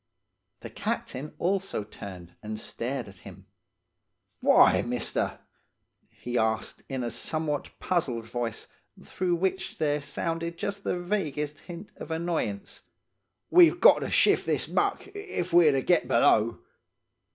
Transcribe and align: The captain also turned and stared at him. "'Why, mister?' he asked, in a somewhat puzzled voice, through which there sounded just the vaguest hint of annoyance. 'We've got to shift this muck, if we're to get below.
The 0.61 0.71
captain 0.71 1.35
also 1.37 1.83
turned 1.83 2.33
and 2.41 2.59
stared 2.59 3.07
at 3.07 3.19
him. 3.19 3.45
"'Why, 4.39 4.81
mister?' 4.81 5.37
he 6.09 6.39
asked, 6.39 6.81
in 6.89 7.03
a 7.03 7.11
somewhat 7.11 7.69
puzzled 7.77 8.25
voice, 8.25 8.65
through 9.03 9.35
which 9.35 9.77
there 9.77 10.01
sounded 10.01 10.57
just 10.57 10.83
the 10.83 10.99
vaguest 10.99 11.59
hint 11.59 11.91
of 11.97 12.09
annoyance. 12.09 12.81
'We've 13.51 13.79
got 13.79 13.99
to 13.99 14.09
shift 14.09 14.47
this 14.47 14.67
muck, 14.67 15.05
if 15.13 15.53
we're 15.53 15.71
to 15.71 15.83
get 15.83 16.07
below. 16.07 16.57